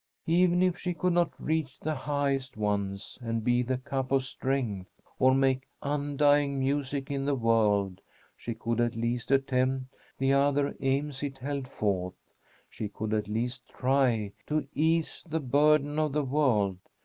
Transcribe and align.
Even 0.25 0.63
if 0.63 0.79
she 0.79 0.95
could 0.95 1.13
not 1.13 1.29
reach 1.39 1.79
the 1.79 1.93
highest 1.93 2.57
ones, 2.57 3.19
and 3.21 3.43
be 3.43 3.61
"the 3.61 3.77
cup 3.77 4.11
of 4.11 4.23
strength," 4.23 4.89
or 5.19 5.35
"make 5.35 5.67
undying 5.83 6.57
music 6.57 7.11
in 7.11 7.23
the 7.23 7.35
world," 7.35 8.01
she 8.35 8.55
could 8.55 8.81
at 8.81 8.95
least 8.95 9.29
attempt 9.29 9.93
the 10.17 10.33
other 10.33 10.75
aims 10.81 11.21
it 11.21 11.37
held 11.37 11.67
forth. 11.67 12.15
She 12.67 12.89
could 12.89 13.13
at 13.13 13.27
least 13.27 13.69
try 13.69 14.31
"to 14.47 14.67
ease 14.73 15.23
the 15.29 15.39
burden 15.39 15.99
of 15.99 16.13
the 16.13 16.23
world." 16.25 16.79